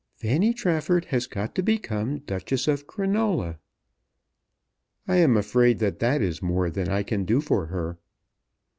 [0.15, 3.59] Fanny Trafford has got to become Duchess of Crinola."
[5.07, 7.99] "I am afraid that that is more than I can do for her."